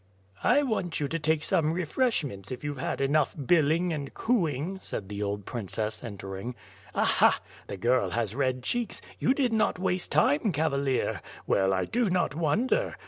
"I 0.43 0.63
want 0.63 0.99
you 0.99 1.07
to 1.09 1.19
take 1.19 1.43
some 1.43 1.73
refreshments, 1.75 2.49
if 2.51 2.63
youVe 2.63 2.79
had 2.79 3.01
enough 3.01 3.35
billing 3.45 3.93
and 3.93 4.11
cooing," 4.15 4.79
said 4.79 5.09
the 5.09 5.21
old 5.21 5.45
princess 5.45 6.03
entering. 6.03 6.55
"Aha! 6.95 7.39
the 7.67 7.77
girl 7.77 8.09
has 8.09 8.33
red 8.33 8.63
cheeks; 8.63 8.99
you 9.19 9.35
did 9.35 9.53
not 9.53 9.77
waste 9.77 10.11
time, 10.11 10.51
cava 10.53 10.77
lier! 10.77 11.21
Well, 11.45 11.71
I 11.71 11.85
do 11.85 12.09
not 12.09 12.33
wonder!" 12.33 12.95